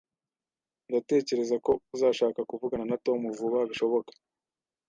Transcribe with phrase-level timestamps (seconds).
[0.87, 4.11] Ndatekereza ko uzashaka kuvugana na Tom vuba bishoboka